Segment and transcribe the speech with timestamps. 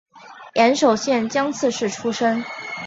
[0.55, 2.43] 岩手县江刺市出身。